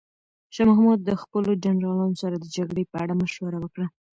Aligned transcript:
شاه 0.53 0.65
محمود 0.69 0.99
د 1.03 1.11
خپلو 1.21 1.49
جنرالانو 1.63 2.15
سره 2.23 2.35
د 2.39 2.45
جګړې 2.55 2.83
په 2.91 2.97
اړه 3.03 3.13
مشوره 3.21 3.57
وکړه. 3.59 3.85